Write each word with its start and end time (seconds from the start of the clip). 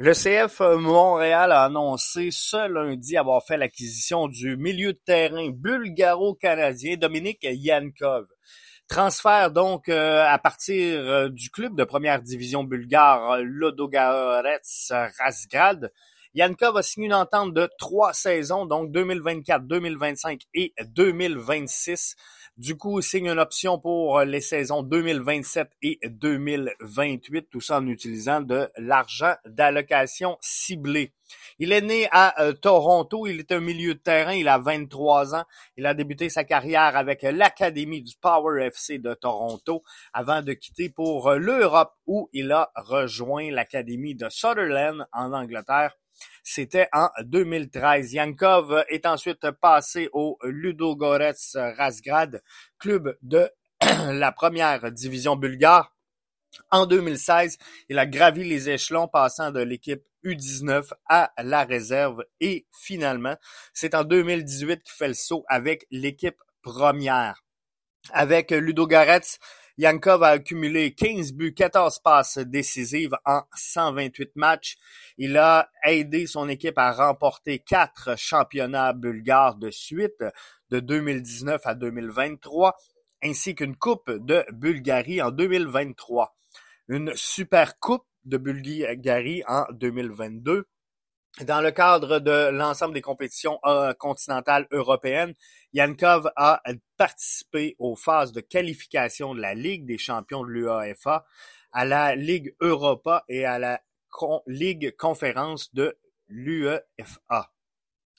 Le 0.00 0.12
CF 0.12 0.60
Montréal 0.60 1.50
a 1.50 1.64
annoncé 1.64 2.28
ce 2.30 2.68
lundi 2.68 3.16
avoir 3.16 3.44
fait 3.44 3.56
l'acquisition 3.56 4.28
du 4.28 4.56
milieu 4.56 4.92
de 4.92 5.00
terrain 5.04 5.50
bulgaro-canadien 5.50 6.96
Dominique 6.96 7.42
Yankov. 7.42 8.26
Transfert 8.86 9.50
donc 9.50 9.88
euh, 9.88 10.24
à 10.24 10.38
partir 10.38 11.00
euh, 11.00 11.28
du 11.28 11.50
club 11.50 11.74
de 11.74 11.82
première 11.82 12.22
division 12.22 12.62
bulgare 12.62 13.38
Lodogorets 13.42 14.60
Razgrad. 15.18 15.90
Yankov 16.38 16.76
a 16.76 16.82
signé 16.84 17.06
une 17.08 17.14
entente 17.14 17.52
de 17.52 17.68
trois 17.80 18.12
saisons, 18.12 18.64
donc 18.64 18.92
2024, 18.92 19.66
2025 19.66 20.42
et 20.54 20.72
2026 20.86 22.14
du 22.58 22.76
coup, 22.76 22.98
il 22.98 23.04
signe 23.04 23.28
une 23.28 23.38
option 23.38 23.78
pour 23.78 24.20
les 24.22 24.40
saisons 24.40 24.82
2027 24.82 25.70
et 25.82 26.00
2028, 26.08 27.48
tout 27.48 27.60
ça 27.60 27.78
en 27.78 27.86
utilisant 27.86 28.40
de 28.40 28.68
l'argent 28.76 29.34
d'allocation 29.46 30.36
ciblée. 30.40 31.12
Il 31.60 31.70
est 31.70 31.82
né 31.82 32.08
à 32.10 32.42
euh, 32.42 32.52
Toronto, 32.52 33.28
il 33.28 33.38
est 33.38 33.52
un 33.52 33.60
milieu 33.60 33.94
de 33.94 34.00
terrain, 34.00 34.32
il 34.32 34.48
a 34.48 34.58
23 34.58 35.36
ans. 35.36 35.44
Il 35.76 35.86
a 35.86 35.94
débuté 35.94 36.30
sa 36.30 36.42
carrière 36.42 36.96
avec 36.96 37.22
l'Académie 37.22 38.02
du 38.02 38.16
Power 38.20 38.66
FC 38.66 38.98
de 38.98 39.14
Toronto 39.14 39.84
avant 40.12 40.42
de 40.42 40.52
quitter 40.52 40.88
pour 40.88 41.30
l'Europe 41.34 41.94
où 42.08 42.28
il 42.32 42.50
a 42.50 42.72
rejoint 42.74 43.52
l'Académie 43.52 44.16
de 44.16 44.28
Sutherland 44.30 45.06
en 45.12 45.32
Angleterre 45.32 45.94
c'était 46.42 46.88
en 46.92 47.08
2013. 47.22 48.12
Yankov 48.12 48.84
est 48.88 49.06
ensuite 49.06 49.50
passé 49.52 50.08
au 50.12 50.38
Ludogorets 50.42 51.54
Razgrad, 51.54 52.42
club 52.78 53.16
de 53.22 53.50
la 53.82 54.32
première 54.32 54.90
division 54.92 55.36
bulgare. 55.36 55.94
En 56.70 56.86
2016, 56.86 57.58
il 57.88 57.98
a 57.98 58.06
gravi 58.06 58.44
les 58.44 58.70
échelons 58.70 59.08
passant 59.08 59.50
de 59.50 59.60
l'équipe 59.60 60.02
U19 60.24 60.90
à 61.08 61.30
la 61.42 61.64
réserve 61.64 62.24
et 62.40 62.66
finalement, 62.72 63.36
c'est 63.72 63.94
en 63.94 64.04
2018 64.04 64.82
qu'il 64.82 64.92
fait 64.92 65.08
le 65.08 65.14
saut 65.14 65.44
avec 65.48 65.86
l'équipe 65.90 66.42
première. 66.62 67.42
Avec 68.10 68.50
Ludogorets, 68.50 69.38
Yankov 69.78 70.24
a 70.24 70.30
accumulé 70.30 70.92
15 70.92 71.34
buts, 71.34 71.54
14 71.54 72.00
passes 72.00 72.38
décisives 72.38 73.16
en 73.24 73.42
128 73.54 74.34
matchs. 74.34 74.76
Il 75.18 75.36
a 75.36 75.70
aidé 75.84 76.26
son 76.26 76.48
équipe 76.48 76.78
à 76.78 76.90
remporter 76.90 77.60
quatre 77.60 78.18
championnats 78.18 78.92
bulgares 78.92 79.54
de 79.54 79.70
suite 79.70 80.24
de 80.70 80.80
2019 80.80 81.60
à 81.64 81.76
2023, 81.76 82.76
ainsi 83.22 83.54
qu'une 83.54 83.76
Coupe 83.76 84.10
de 84.10 84.44
Bulgarie 84.52 85.22
en 85.22 85.30
2023, 85.30 86.36
une 86.88 87.12
Super 87.14 87.78
Coupe 87.78 88.06
de 88.24 88.36
Bulgarie 88.36 89.44
en 89.46 89.64
2022 89.70 90.66
dans 91.44 91.60
le 91.60 91.70
cadre 91.70 92.18
de 92.18 92.50
l'ensemble 92.50 92.94
des 92.94 93.00
compétitions 93.00 93.58
euh, 93.64 93.92
continentales 93.94 94.66
européennes, 94.70 95.34
Yankov 95.72 96.30
a 96.36 96.62
participé 96.96 97.76
aux 97.78 97.94
phases 97.94 98.32
de 98.32 98.40
qualification 98.40 99.34
de 99.34 99.40
la 99.40 99.54
Ligue 99.54 99.86
des 99.86 99.98
champions 99.98 100.42
de 100.42 100.50
l'UAFA, 100.50 101.24
à 101.72 101.84
la 101.84 102.16
Ligue 102.16 102.54
Europa 102.60 103.24
et 103.28 103.44
à 103.44 103.58
la 103.58 103.80
Ligue 104.46 104.96
conférence 104.96 105.72
de 105.74 105.96
l'UEFA. 106.28 107.52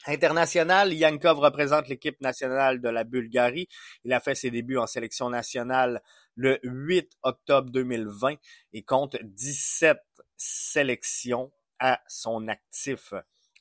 International, 0.08 0.94
Yankov 0.94 1.40
représente 1.40 1.90
l'équipe 1.90 2.22
nationale 2.22 2.80
de 2.80 2.88
la 2.88 3.04
Bulgarie. 3.04 3.68
Il 4.06 4.14
a 4.14 4.22
fait 4.22 4.36
ses 4.36 4.50
débuts 4.50 4.78
en 4.78 4.88
sélection 4.88 5.30
nationale 5.30 6.02
le 6.36 6.58
8 6.64 7.18
octobre 7.24 7.70
2020 7.70 8.36
et 8.72 8.84
compte 8.84 9.18
17 9.22 9.98
sélections 10.38 11.52
à 11.80 12.02
son 12.08 12.48
actif. 12.48 13.14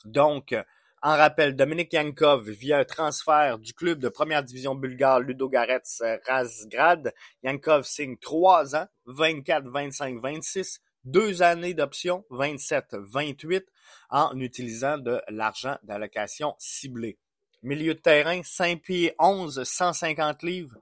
Donc, 0.04 0.54
en 1.00 1.16
rappel, 1.16 1.54
Dominique 1.54 1.92
Yankov, 1.92 2.50
via 2.50 2.78
un 2.78 2.84
transfert 2.84 3.58
du 3.58 3.72
club 3.72 4.00
de 4.00 4.08
première 4.08 4.42
division 4.42 4.74
bulgare 4.74 5.20
Ludogorets 5.20 6.02
Razgrad, 6.26 7.14
Yankov 7.44 7.84
signe 7.84 8.16
trois 8.16 8.74
ans, 8.74 8.86
24, 9.06 9.68
25, 9.68 10.18
26, 10.20 10.80
deux 11.04 11.42
années 11.42 11.74
d'option, 11.74 12.24
27, 12.30 12.96
28, 12.98 13.64
en 14.10 14.38
utilisant 14.40 14.98
de 14.98 15.22
l'argent 15.28 15.78
d'allocation 15.84 16.56
ciblée. 16.58 17.16
Milieu 17.62 17.94
de 17.94 18.00
terrain, 18.00 18.40
5 18.42 18.82
pieds 18.82 19.14
11, 19.20 19.62
150 19.62 20.42
livres, 20.42 20.78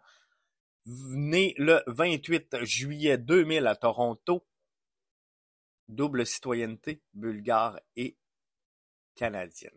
né 0.87 1.55
le 1.59 1.83
28 1.89 2.65
juillet 2.65 3.19
2000 3.19 3.67
à 3.67 3.77
Toronto, 3.77 4.47
double 5.89 6.27
citoyenneté 6.27 7.01
bulgare 7.15 7.81
et 7.97 8.17
canadienne. 9.15 9.73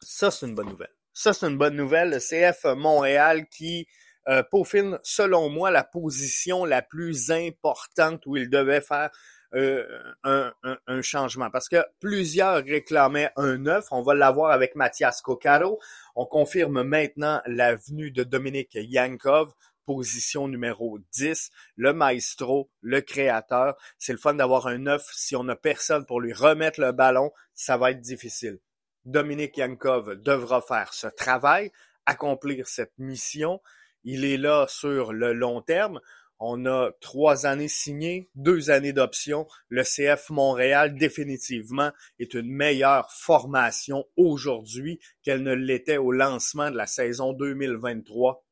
Ça, 0.00 0.30
c'est 0.30 0.46
une 0.46 0.54
bonne 0.54 0.68
nouvelle. 0.68 0.94
Ça, 1.12 1.32
c'est 1.32 1.46
une 1.46 1.58
bonne 1.58 1.76
nouvelle. 1.76 2.10
Le 2.10 2.18
CF 2.18 2.64
Montréal 2.76 3.48
qui 3.48 3.88
euh, 4.28 4.42
peaufine, 4.42 4.98
selon 5.02 5.48
moi, 5.48 5.70
la 5.70 5.84
position 5.84 6.64
la 6.64 6.82
plus 6.82 7.30
importante 7.30 8.26
où 8.26 8.36
il 8.36 8.50
devait 8.50 8.80
faire 8.80 9.10
euh, 9.54 9.84
un, 10.24 11.02
changement. 11.02 11.50
Parce 11.50 11.68
que 11.68 11.82
plusieurs 12.00 12.62
réclamaient 12.64 13.30
un 13.36 13.56
neuf. 13.56 13.86
On 13.90 14.02
va 14.02 14.14
l'avoir 14.14 14.50
avec 14.50 14.74
Mathias 14.74 15.22
Coccaro. 15.22 15.80
On 16.14 16.26
confirme 16.26 16.82
maintenant 16.82 17.40
la 17.46 17.74
venue 17.74 18.10
de 18.10 18.24
Dominique 18.24 18.74
Yankov 18.74 19.54
position 19.88 20.48
numéro 20.48 20.98
10, 21.14 21.48
le 21.76 21.94
maestro, 21.94 22.70
le 22.82 23.00
créateur. 23.00 23.74
C'est 23.96 24.12
le 24.12 24.18
fun 24.18 24.34
d'avoir 24.34 24.66
un 24.66 24.76
neuf. 24.76 25.08
Si 25.14 25.34
on 25.34 25.44
n'a 25.44 25.56
personne 25.56 26.04
pour 26.04 26.20
lui 26.20 26.34
remettre 26.34 26.78
le 26.78 26.92
ballon, 26.92 27.32
ça 27.54 27.78
va 27.78 27.92
être 27.92 28.02
difficile. 28.02 28.58
Dominique 29.06 29.56
Yankov 29.56 30.16
devra 30.16 30.60
faire 30.60 30.92
ce 30.92 31.06
travail, 31.06 31.72
accomplir 32.04 32.68
cette 32.68 32.92
mission. 32.98 33.62
Il 34.04 34.26
est 34.26 34.36
là 34.36 34.66
sur 34.68 35.14
le 35.14 35.32
long 35.32 35.62
terme. 35.62 36.02
On 36.38 36.66
a 36.66 36.90
trois 37.00 37.46
années 37.46 37.66
signées, 37.66 38.28
deux 38.34 38.68
années 38.68 38.92
d'option. 38.92 39.46
Le 39.70 39.84
CF 39.84 40.28
Montréal, 40.28 40.96
définitivement, 40.96 41.92
est 42.18 42.34
une 42.34 42.50
meilleure 42.52 43.10
formation 43.10 44.04
aujourd'hui 44.18 45.00
qu'elle 45.22 45.42
ne 45.42 45.54
l'était 45.54 45.96
au 45.96 46.12
lancement 46.12 46.70
de 46.70 46.76
la 46.76 46.86
saison 46.86 47.32
2023 47.32 48.44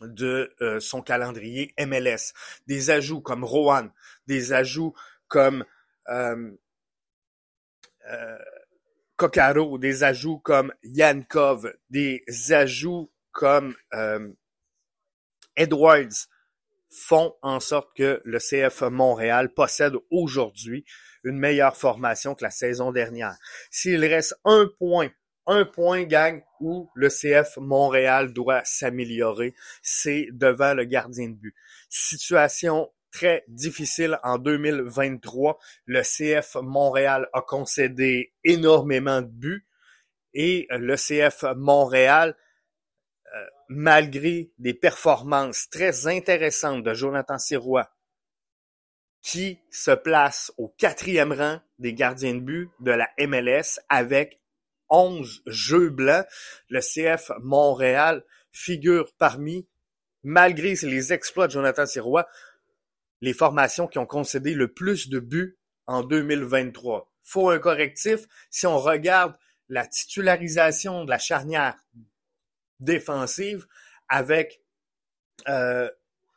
de 0.00 0.54
euh, 0.60 0.80
son 0.80 1.02
calendrier 1.02 1.74
MLS. 1.78 2.32
Des 2.66 2.90
ajouts 2.90 3.20
comme 3.20 3.44
Rohan, 3.44 3.88
des 4.26 4.52
ajouts 4.52 4.94
comme 5.28 5.64
euh, 6.08 6.50
euh 8.10 8.38
des 9.78 10.02
ajouts 10.02 10.40
comme 10.40 10.72
Yankov, 10.82 11.72
des 11.88 12.24
ajouts 12.50 13.12
comme 13.30 13.76
euh, 13.94 14.28
Edwards 15.56 16.26
font 16.90 17.34
en 17.42 17.60
sorte 17.60 17.96
que 17.96 18.20
le 18.24 18.38
CF 18.38 18.82
Montréal 18.82 19.52
possède 19.54 19.94
aujourd'hui 20.10 20.84
une 21.22 21.38
meilleure 21.38 21.76
formation 21.76 22.34
que 22.34 22.44
la 22.44 22.50
saison 22.50 22.92
dernière. 22.92 23.36
S'il 23.70 24.04
reste 24.04 24.34
un 24.44 24.68
point 24.78 25.10
un 25.46 25.64
point, 25.64 26.04
gang, 26.04 26.42
où 26.60 26.90
le 26.94 27.08
CF 27.08 27.56
Montréal 27.58 28.32
doit 28.32 28.62
s'améliorer, 28.64 29.54
c'est 29.82 30.28
devant 30.32 30.74
le 30.74 30.84
gardien 30.84 31.28
de 31.28 31.34
but. 31.34 31.54
Situation 31.88 32.90
très 33.14 33.44
difficile 33.46 34.18
en 34.22 34.38
2023. 34.38 35.58
Le 35.86 36.02
CF 36.02 36.56
Montréal 36.62 37.28
a 37.32 37.42
concédé 37.42 38.34
énormément 38.42 39.22
de 39.22 39.28
buts 39.28 39.66
et 40.34 40.66
le 40.70 40.96
CF 40.96 41.44
Montréal, 41.56 42.36
euh, 43.34 43.46
malgré 43.68 44.50
des 44.58 44.74
performances 44.74 45.68
très 45.70 46.08
intéressantes 46.08 46.82
de 46.82 46.92
Jonathan 46.92 47.38
Sirois, 47.38 47.88
qui 49.22 49.60
se 49.70 49.92
place 49.92 50.52
au 50.58 50.68
quatrième 50.76 51.32
rang 51.32 51.60
des 51.78 51.94
gardiens 51.94 52.34
de 52.34 52.40
but 52.40 52.70
de 52.80 52.90
la 52.90 53.08
MLS 53.18 53.78
avec 53.88 54.40
11 54.94 55.42
jeux 55.46 55.90
blancs. 55.90 56.26
Le 56.68 56.80
CF 56.80 57.30
Montréal 57.40 58.24
figure 58.52 59.12
parmi, 59.18 59.66
malgré 60.22 60.74
les 60.82 61.12
exploits 61.12 61.46
de 61.48 61.52
Jonathan 61.52 61.86
Sirois, 61.86 62.28
les 63.20 63.32
formations 63.32 63.86
qui 63.86 63.98
ont 63.98 64.06
concédé 64.06 64.54
le 64.54 64.72
plus 64.72 65.08
de 65.08 65.18
buts 65.18 65.56
en 65.86 66.02
2023. 66.02 67.10
Faut 67.22 67.50
un 67.50 67.58
correctif. 67.58 68.26
Si 68.50 68.66
on 68.66 68.78
regarde 68.78 69.34
la 69.68 69.86
titularisation 69.86 71.04
de 71.04 71.10
la 71.10 71.18
charnière 71.18 71.76
défensive 72.80 73.66
avec 74.08 74.60
euh, 75.48 75.90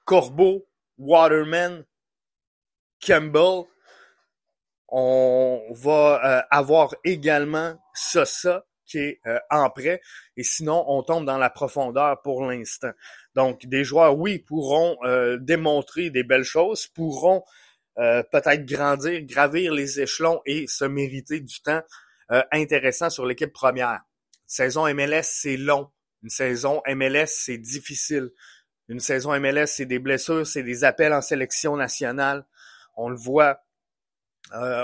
Corbeau, 0.05 0.65
Waterman, 0.97 1.85
Campbell, 3.05 3.65
on 4.89 5.61
va 5.71 6.21
euh, 6.23 6.41
avoir 6.49 6.95
également 7.03 7.75
Sosa 7.93 8.65
qui 8.87 8.99
est 8.99 9.19
euh, 9.27 9.37
en 9.51 9.69
prêt 9.69 10.01
et 10.35 10.43
sinon 10.43 10.83
on 10.87 11.03
tombe 11.03 11.25
dans 11.25 11.37
la 11.37 11.49
profondeur 11.49 12.21
pour 12.21 12.45
l'instant. 12.45 12.91
Donc 13.35 13.65
des 13.65 13.83
joueurs 13.83 14.17
oui 14.17 14.39
pourront 14.39 14.97
euh, 15.03 15.37
démontrer 15.39 16.09
des 16.09 16.23
belles 16.23 16.43
choses, 16.43 16.87
pourront 16.87 17.43
euh, 17.99 18.23
peut-être 18.31 18.65
grandir, 18.65 19.21
gravir 19.23 19.73
les 19.73 19.99
échelons 19.99 20.41
et 20.45 20.65
se 20.67 20.85
mériter 20.85 21.41
du 21.41 21.61
temps 21.61 21.81
intéressant 22.51 23.09
sur 23.09 23.25
l'équipe 23.25 23.53
première. 23.53 24.01
saison 24.45 24.93
MLS, 24.93 25.23
c'est 25.23 25.55
long. 25.55 25.89
Une 26.23 26.29
saison 26.29 26.81
MLS, 26.85 27.27
c'est 27.27 27.57
difficile. 27.57 28.31
Une 28.89 28.99
saison 28.99 29.39
MLS, 29.39 29.67
c'est 29.67 29.85
des 29.85 29.99
blessures, 29.99 30.45
c'est 30.45 30.63
des 30.63 30.83
appels 30.83 31.13
en 31.13 31.21
sélection 31.21 31.77
nationale. 31.77 32.45
On 32.97 33.07
le 33.07 33.15
voit. 33.15 33.61
Euh, 34.53 34.83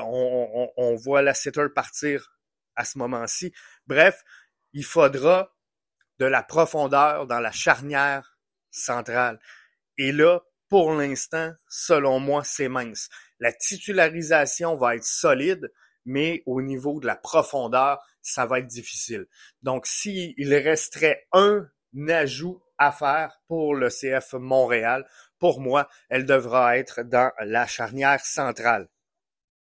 on, 0.78 0.96
voit 0.96 1.22
la 1.22 1.34
setter 1.34 1.68
partir 1.74 2.34
à 2.76 2.86
ce 2.86 2.98
moment-ci. 2.98 3.54
Bref, 3.88 4.24
il 4.74 4.84
faudra 4.84 5.56
de 6.20 6.26
la 6.26 6.44
profondeur 6.44 7.28
dans 7.28 7.40
la 7.40 7.52
charnière 7.52 8.38
centrale. 8.72 9.40
Et 9.98 10.12
là, 10.12 10.42
pour 10.70 10.94
l'instant, 10.94 11.54
selon 11.68 12.20
moi, 12.20 12.44
c'est 12.44 12.68
mince. 12.68 13.10
La 13.40 13.54
titularisation 13.54 14.76
va 14.76 14.96
être 14.96 15.04
solide, 15.04 15.72
mais 16.06 16.44
au 16.46 16.62
niveau 16.62 17.00
de 17.00 17.08
la 17.08 17.16
profondeur, 17.16 18.04
ça 18.22 18.46
va 18.46 18.60
être 18.60 18.68
difficile. 18.68 19.28
Donc, 19.62 19.86
s'il 19.86 20.54
resterait 20.56 21.28
un 21.32 21.70
ajout 22.08 22.62
à 22.78 22.92
faire 22.92 23.40
pour 23.48 23.76
le 23.76 23.90
CF 23.90 24.34
Montréal, 24.34 25.08
pour 25.40 25.62
moi, 25.62 25.90
elle 26.10 26.26
devra 26.26 26.78
être 26.78 27.04
dans 27.04 27.32
la 27.40 27.68
charnière 27.68 28.24
centrale. 28.26 28.88